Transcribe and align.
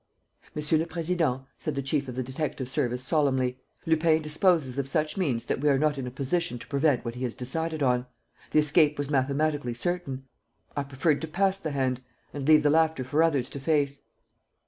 "Monsieur 0.55 0.79
le 0.79 0.87
Président," 0.87 1.45
said 1.59 1.75
the 1.75 1.81
chief 1.83 2.07
of 2.07 2.15
the 2.15 2.23
detective 2.23 2.67
service, 2.67 3.03
solemnly, 3.03 3.59
"Lupin 3.85 4.19
disposes 4.19 4.79
of 4.79 4.87
such 4.87 5.15
means 5.15 5.45
that 5.45 5.61
we 5.61 5.69
are 5.69 5.77
not 5.77 5.99
in 5.99 6.07
a 6.07 6.09
position 6.09 6.57
to 6.57 6.65
prevent 6.65 7.05
what 7.05 7.13
he 7.13 7.21
has 7.21 7.35
decided 7.35 7.83
on. 7.83 8.07
The 8.49 8.57
escape 8.57 8.97
was 8.97 9.11
mathematically 9.11 9.75
certain. 9.75 10.23
I 10.75 10.85
preferred 10.85 11.21
to 11.21 11.27
pass 11.27 11.59
the 11.59 11.69
hand... 11.69 12.01
and 12.33 12.47
leave 12.47 12.63
the 12.63 12.71
laughter 12.71 13.03
for 13.03 13.21
others 13.21 13.47
to 13.49 13.59
face." 13.59 14.01